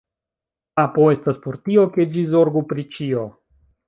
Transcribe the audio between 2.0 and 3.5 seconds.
ĝi zorgu pri ĉio.